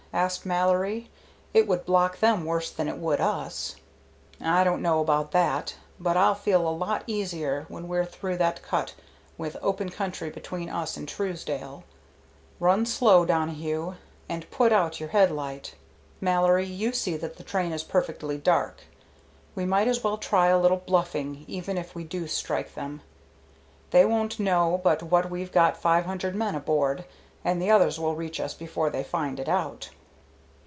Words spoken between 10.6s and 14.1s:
us and Truesdale. Run slow, Donohue,